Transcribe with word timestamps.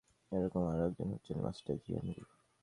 এরকম 0.31 0.61
আরো 0.67 0.83
একজন 0.85 1.07
হচ্ছেন 1.13 1.37
মাস্টার 1.43 1.75
জিয়ান 1.83 2.07
লি। 2.07 2.23